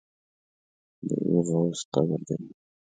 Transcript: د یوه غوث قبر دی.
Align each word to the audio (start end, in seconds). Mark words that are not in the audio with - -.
د 1.07 1.09
یوه 1.25 1.41
غوث 1.47 1.79
قبر 1.93 2.19
دی. 2.27 2.37